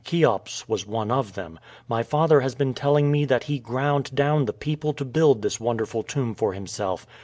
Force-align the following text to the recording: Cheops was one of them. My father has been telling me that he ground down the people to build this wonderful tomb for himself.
Cheops 0.03 0.67
was 0.67 0.87
one 0.87 1.11
of 1.11 1.33
them. 1.35 1.59
My 1.87 2.01
father 2.01 2.41
has 2.41 2.55
been 2.55 2.73
telling 2.73 3.11
me 3.11 3.23
that 3.25 3.43
he 3.43 3.59
ground 3.59 4.09
down 4.15 4.45
the 4.45 4.51
people 4.51 4.93
to 4.93 5.05
build 5.05 5.43
this 5.43 5.59
wonderful 5.59 6.01
tomb 6.01 6.33
for 6.33 6.53
himself. 6.53 7.05